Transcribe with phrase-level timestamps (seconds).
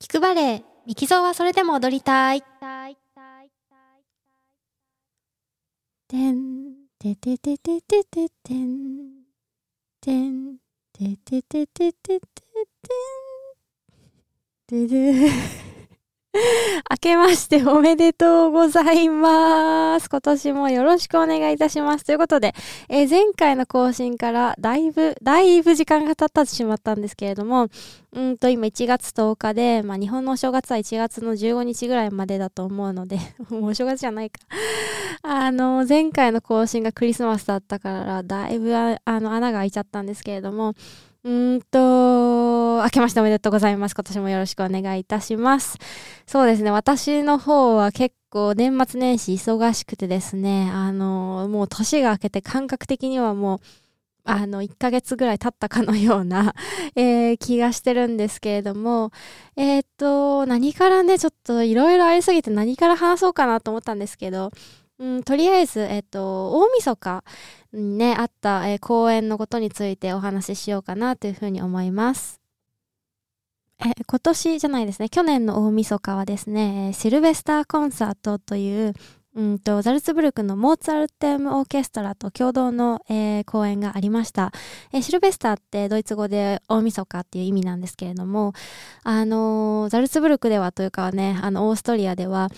[0.00, 2.42] 聞くバレエ、ミキゾーはそれでも踊りたい。
[6.06, 9.24] てん、てててててててん、
[10.00, 10.58] てん、
[10.92, 12.20] ててててててて
[14.72, 15.57] ん、てて。
[16.90, 20.08] 明けましておめでとうございます。
[20.08, 22.04] 今年もよろしくお願いいたします。
[22.04, 22.54] ということで、
[22.88, 27.68] えー、前回の更新からだいぶ、だいぶ時間が経ってしまったんですけれども、
[28.12, 33.18] うんと今1月10日で、まあ日本のお正月は1月の15日ぐらいまでだと思うので、
[33.50, 34.40] もうお正月じゃないか。
[35.22, 40.74] あの、前回の更新がクリスマスだったから、だいぶあの穴が開いちゃったんですけれども、
[41.24, 41.78] うんと、
[42.82, 43.94] 明けましておめでとうございます。
[43.94, 45.78] 今年もよろしくお願いいたします。
[46.26, 53.58] そうですね、私の方は結構年末年始忙しくてですね、あの、もう年が明けて感覚的にはもう、
[54.24, 56.54] あの、1ヶ月ぐらい経ったかのような
[56.94, 59.12] えー、気がしてるんですけれども、
[59.56, 64.50] えー、っと、何からね、ちょっといろいろありすぎて何から話そうかなと思ったんですけど、
[64.98, 67.24] うん、とりあえず、えっと、大晦日
[67.72, 72.37] にね、あった、えー、公演のことについてお話ししようかなというふうに思います。
[73.80, 78.92] え今年じゃないですね、去年の大晦日はですね、シルベスターコンサートという、
[79.36, 84.50] うんと、ザルツブルクのモーツァルテムオーケストラと共同の、えー、公演がありました、
[84.92, 88.52] え、シルベスターってドイツ語で大晦日っていう意味なんですけれども、
[89.04, 92.50] あのー、ザルツブルクではというかね、あの、オーストリアでは、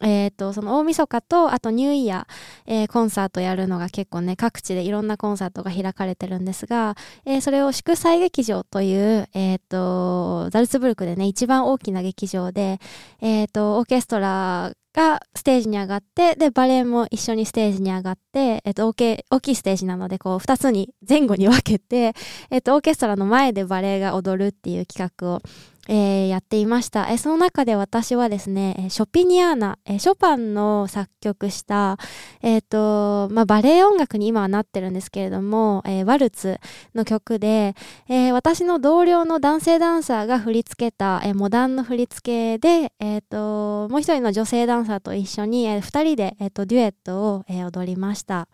[0.00, 12.80] えっ、ー、と、その大晦日と、あとニューイヤー、えー、コンサートやるのが結構ね、各地でいろんなコンサートが開かれてるんですが、えー、それを祝祭劇場という、えっ、と、ザルツブルクでね、一番大きな劇場で、
[13.20, 18.94] えっ、と、オーケストラがステージに上がって、で、バレエも一緒にステージに上がって、えっ、と、大
[19.40, 22.14] きいステージなので、こう、二つに、前後に分けて、
[22.50, 25.40] えっ、と、オーケストラの前でバレエが踊るっていう企画を、
[25.88, 27.08] えー、やっていました。
[27.10, 31.96] えー、その中で私はですね、ショピニアーナ、えー、ショパンの作曲した、
[32.42, 36.60] えっ、と、まあ、バレエ音楽に今はなってるんですけれども、えワルツ
[36.94, 37.74] の曲で、
[38.08, 48.46] え私の同僚の男性ダンサーが振り付けた、えモダンの振り付けで、えっ、と、もう一人の女性ダンサーと一緒に、え二人で、えっ、と、デュエットを、え踊りました。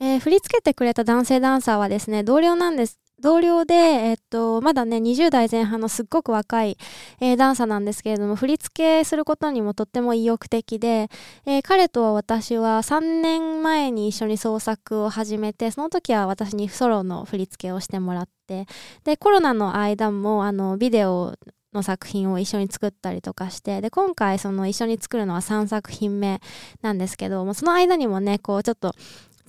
[0.00, 2.98] えー、振り付けてくれた男性ダンサーはですね、同僚なんです。
[3.20, 6.78] 同僚で、えっと、まだね、20代前半のすっごく若い、
[7.20, 11.08] えー、ダンサーなんですけれども、振り付けすることにもとっても意欲的で、
[11.44, 18.66] えー、彼と私は3年前に一緒に創作を始めて、その時は私にソロの振り付けをしてもらって、
[19.04, 21.34] で、コロナの間も、あの、ビデオ
[21.72, 26.40] の作品を一緒に作ったりとかして、で、今回その一緒に作るのは3作品目
[26.82, 28.94] なんですけども、その間にもね、こうちょっと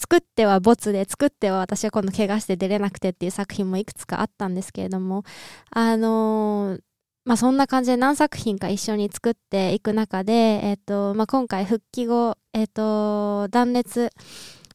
[0.01, 5.23] 作ってはボツで作っては私は今度怪我して出れなくてっていう作品もいくつかあったんですけれども
[5.69, 6.81] あのー、
[7.23, 14.09] まあそんな感じで何作品か一緒に作っていく中で、え、ー、と、まあ今回復帰後、え、ー、と、断裂、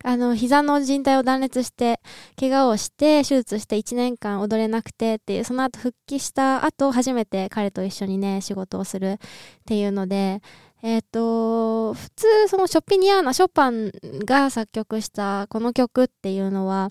[0.05, 2.01] あの、膝の靭帯を断裂して、
[2.39, 9.19] 怪我をして、手術して1年間踊れなくてっていう、その後復帰した後、初めて彼と一緒にね、仕事をするっ
[9.67, 10.41] ていうので、
[10.83, 13.93] えっ、ー、と、普通そのショピニアーナ、ショパン
[14.25, 16.91] が作曲したこの曲っていうのは、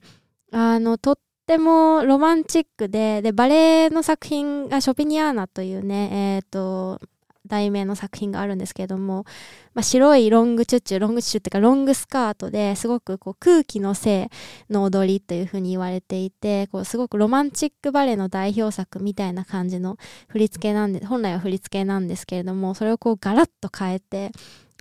[0.52, 7.00] あの、とってもロマンチックで、で、バレエの作品がショピニアーナというね、えっ、ー、と、
[7.48, 9.26] 題名の作品があるんですけれども、
[9.74, 14.30] まあ、白いロングチュッチュ、ロングチュッチュっていうかロングスカートですごくこう空気のせ
[14.70, 19.98] いの踊りというふうに言われていて、こうすごくロマンチックバレエの代表作みたいな感じの
[20.28, 24.32] 振り付けなんで、本来は振り付けなんですけれども、それをこうガラッと変えて、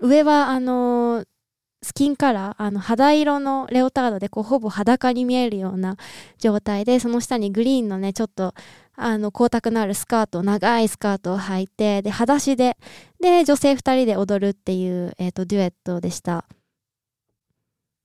[0.00, 1.26] 上はあのー
[1.84, 5.97] スキンカラー、あの肌色のレオタードでこうほぼ裸に見えるような
[6.39, 8.55] 状態で、その下にグリーンのね、ちょっと
[8.97, 12.77] あの光沢のあるスカート、長いスカートを履いて、で、裸足で、
[13.21, 16.47] で、女性二人で踊るっていう、え、ー、と、デュエットでした。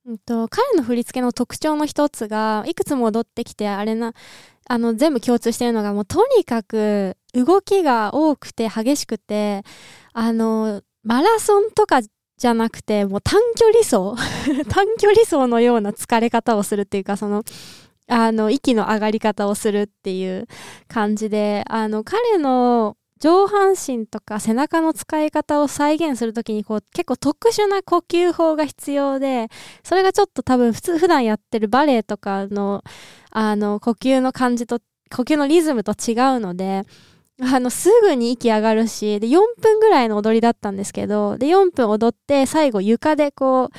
[0.06, 4.14] うんと、彼の振り付けの特徴の一つが、いくつも踊ってきて、あれな、
[4.68, 9.64] あの、全部共通してるのが、もうとにかく動きが多くて激しくて、
[10.14, 12.02] あの、マラソンとか
[12.40, 14.16] じゃなくて、もう短距離走。
[14.70, 17.44] 短距離走のような疲れ方をするっていうか、その、
[18.08, 20.48] あの、息の上がり方をするっていう
[20.88, 29.50] 感じで、あの、彼の上半身とか背中の使い方を再現するときにこう結構特殊な呼吸法が必要で、
[29.84, 32.82] それがちょっと多分普通普段やってるバレエとかの
[33.32, 34.80] あの呼吸の感じと、
[35.14, 36.84] 呼吸のリズムと違うので、
[37.42, 43.70] あの、すぐに息上がるし、で、4分ぐらいの踊りだったんですけど、で、4分踊って、最後床でこう、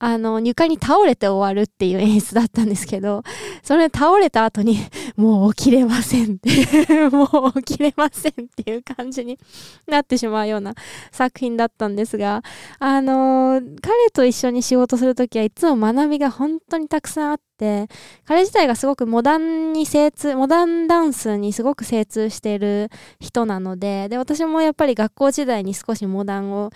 [0.00, 3.22] あの、床に倒れて終わるっていう演出だったんですけど、
[3.62, 4.78] それ倒れた後に、
[5.16, 6.50] もう起きれませんって
[7.08, 9.38] もう起きれませんっていう感じに
[9.86, 10.74] なってしまうような
[11.12, 12.42] 作品だったんですが、
[12.80, 17.88] あの、彼と一緒に仕事するときはいつも学びが本当にたくさんあってって、
[18.24, 22.90] 彼自体がすごくモダンに精通、モダンダンスにすごく精通している
[23.20, 26.70] 人なので、で、私もやっぱり学校時代に少しモダンを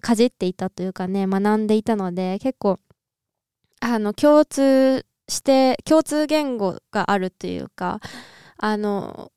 [0.00, 2.80] かじっていたというかね、学んでいたので、結構、
[3.80, 8.00] あの、共通して、共通言語があるというか、
[8.56, 9.30] あの、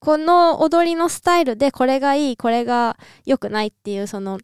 [0.00, 4.40] この踊りのスタイルでこれがいい、これが良くないっていう、その、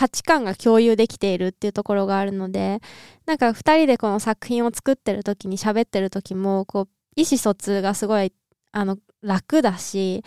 [0.00, 2.80] 価値観が共有できているっていうところがあるので、
[3.26, 8.32] なんか2人でこの作品を作ってる時に喋ってる時も、こう、意思疎通がすごい、
[8.72, 10.24] あの、楽だし、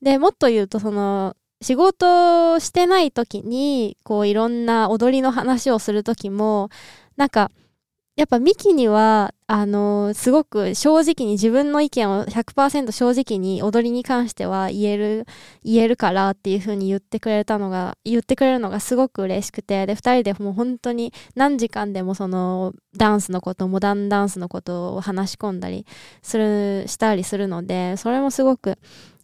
[0.00, 6.68] で、もっと言うとその、仕事してない時に、こういろんな踊りの話をする時も、
[7.16, 7.50] なんか、
[8.16, 15.26] やっぱミキには、あのー、すごく正直に自分の意見を100%正直に踊りに関しては言える、
[15.62, 25.84] 言えるからっていう風に言ってくれたのが、言ってくれるのがすごく嬉しくて、で、二人でもう本当に何時間でもそのダンスのこと、モダンダンスのことを話し込んだり
[26.22, 28.78] する、したりするので、それもすごく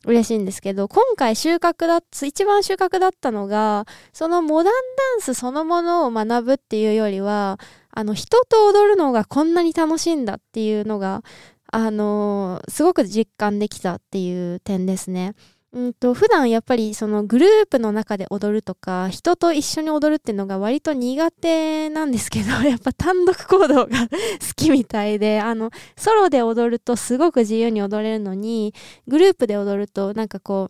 [0.05, 4.73] 嬉しいんですけど、今回収穫だ、一番収穫だったのが、そのモダン
[5.15, 7.59] ダンスそのものを学ぶっていうよりは、
[7.93, 11.23] あの、人と踊るのがこんなに楽しいんだっていうのが、
[11.71, 15.35] あの、すごく実感できたっていう点ですね。
[15.73, 24.09] うんと、普段やっぱりそのグループの中で踊るとか、人と一緒に踊るっていうのが割と苦手なんですけど、 やっぱ単独行動が 好
[24.55, 28.75] きみたいで、あの、ソロで踊るとすごく自由に踊れるのに、
[29.07, 30.69] グループで踊るとなんかこ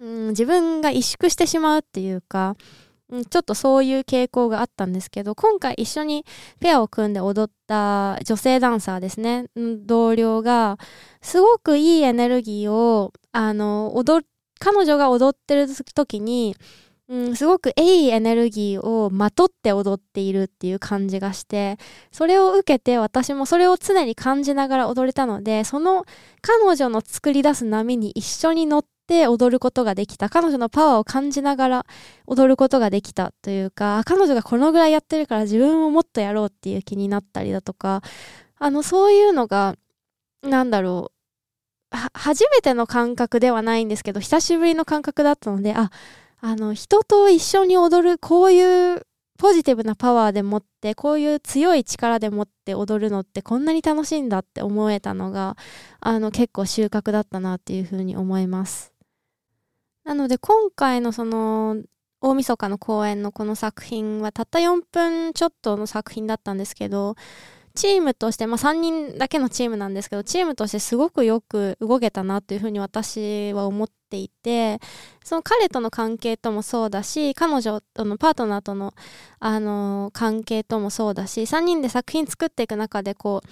[0.00, 2.56] う、うん、自分が萎縮してしまうっていうか、
[3.30, 6.24] ちょっとそういう傾向があったんですけど、今回一緒に
[6.60, 10.78] ペアを組んで踊った女性ダンサーですね、同僚が、
[11.22, 14.24] すごくいいエネルギーを、あの、踊、
[14.58, 16.56] 彼女が踊ってる時に、
[17.08, 21.78] うん、すごくいいエネルギーをまとって踊っているっていう感じがして、
[22.10, 26.06] それを受けて私もそれを常に感じながら踊れたので、その
[26.40, 30.30] 彼女の作り出す波に一緒に乗っって踊ることができた。
[30.30, 31.86] 彼女のパワーを感じながら
[32.26, 38.02] 踊ることができたというか、彼女がこのぐらいやってるから自分ももっとやろうっていう気になったりだとか、
[38.58, 39.76] あの、そういうのが、
[40.42, 41.12] なんだろ
[41.94, 45.90] う、初めての感覚ではないんですけど、久しぶりの感覚だったので、あ、
[46.40, 49.06] あの、人と一緒に踊る、こういう
[49.38, 55.56] ポジティブなパワーでもって、こういう強い力でもって踊るのってこんなに楽しいんだって思えたのが、
[56.00, 58.93] あの、結構収穫だったなっていうふうに思います。
[60.04, 61.76] なので今回のその
[62.20, 67.16] 大晦日の公演のこの作品はたった4分ちょっとの作品だったんですけど
[67.74, 74.78] チームとして、まあ、3人だけのチームなんですけどチームとしてすごくよく動けたなというふうに私は思っていて
[75.24, 78.94] その彼との関係ともそうだし彼女とのパートナーとの、
[79.40, 83.48] あの関係ともそうだし3人で作品作っていく中でこう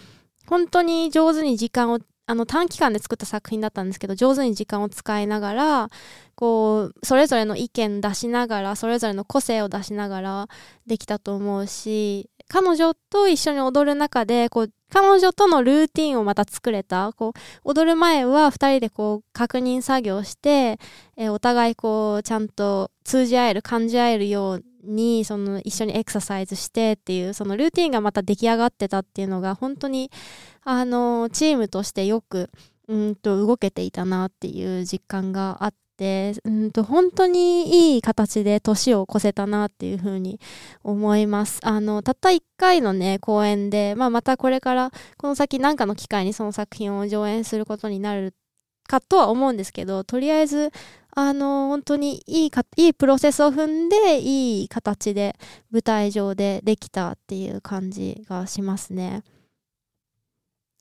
[0.49, 5.89] 本当に上手に時間をあの短期間で作った作品だったんですけど上手に時間を使いながら
[6.35, 10.49] こうそれぞれの意見出しながらそれぞれの個性を出しながら
[10.87, 17.15] できたと思うし彼女と一緒に踊る中でこう彼女とのルーティンをまた作れた。
[17.15, 20.79] こう踊る前は2人でこう確認作業して、
[21.17, 30.11] えー、お互いこうちゃんと通じ合える感じ合えるようにその一緒にエクササイズしてっていうそのルーティンがまた出来上がってたっていうのが本当に
[30.65, 32.51] あのチームとしてよく
[32.89, 40.41] うんと動けていたなっていう実感があってうんと本当にいい形で年を越せたなっていうふうに
[40.83, 41.61] 思います。
[41.63, 48.35] あのたった1回のね公演で、まあ、またこれからこの先何かの機会にその作品を上演することになる
[48.89, 50.71] かとは思うんですけどとりあえず
[51.15, 55.37] あの本当にいいかいいプロセスを踏んでいい形で
[55.71, 59.23] 舞台上でできたっていう感じがしますね。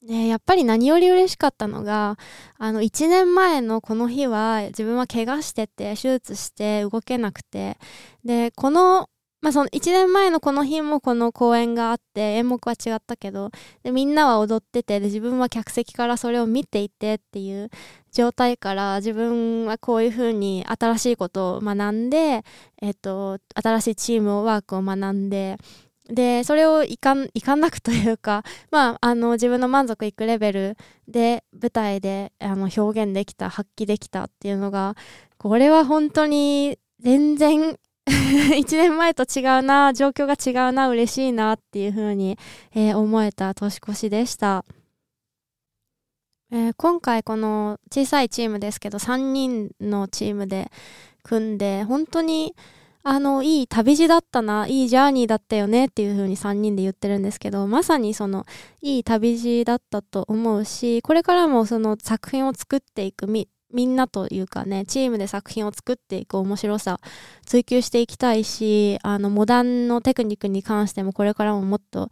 [0.03, 2.17] ね、やっぱり何より嬉しかったのが、
[2.57, 7.77] あの、1年前のこの日は自分は怪我してて、手術して動けなくて、
[8.25, 9.09] で、この、
[9.41, 13.49] まあ、その1年前のこの日もこの公演があって、演目は違ったけど、
[13.83, 17.69] で、みんなは踊ってて、で、自分は客席からそれを見ていてっていう
[18.11, 22.43] 状態から、自分はこういうふうに新しいことを学んで、
[22.81, 25.57] えっと、新しいチームワークを学んで、
[26.07, 34.95] で、それをいかん、いかんなくというか、 まあ、あの、自分の満足いくレベルで舞台であの表現できた、発揮できたっていうのが、
[35.37, 37.79] これは本当に全然
[38.57, 42.37] 1年前と違うな、状況が違うな、嬉しいなっていう風に、
[42.73, 44.65] えー、思えた年越しでした。
[46.51, 50.69] えー、今回この小さいチームですけど、3人のチームで
[51.23, 52.53] 組んで、本当に
[53.03, 58.45] あの、いい旅路だったな、いいジャーニーだったよねっていう風に3人で言ってるんですけど、まさにその、
[58.81, 63.25] いい旅路だったと思うし、これからもその作品を作っていく
[63.73, 66.99] み、んなというかね、チームで作品を作っていく面白さ、
[67.45, 72.09] 追求していきたいし、あの、モダンのテクニックに関してもこれからももっと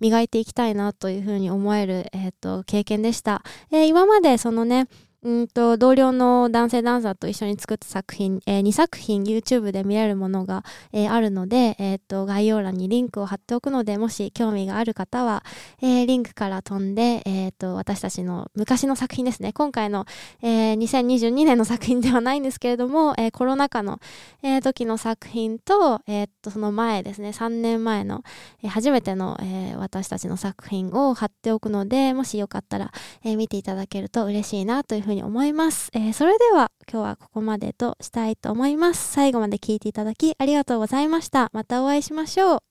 [0.00, 3.42] 磨いていきたいなというふうに思える、えっ、ー、と、経験でした。
[3.70, 4.88] えー、今までそのね、
[5.22, 15.44] うんと、同僚の男性ダンサーと一緒に作った作品、えー、2作品 YouTube で見れるものが、えー、あるので、え、ー、と、概要欄にリンクを貼っておくので、もし興味がある方は、
[15.82, 19.52] えー、リンクから飛んで、えっ、と、私たちの昔の作品ですね。
[19.52, 20.06] 今回の、
[20.40, 24.00] えー、2022年の作品ではないんですけれども、えー、コロナ禍の、
[24.42, 28.24] えー、時の作品と、えっと、その前ですね、3年前の、
[28.62, 32.90] えー、初めての、えー、私たちの作品を貼っておくので、もしよかったら、
[33.22, 35.90] えー、見ていただけると嬉しいなというふうにふうに思います。
[35.92, 39.12] えー、それでは今日はここまでとしたいと思います。
[39.12, 41.50] 最後まで聞いていただきありがとうございました。
[41.52, 42.69] またお会いしましょう。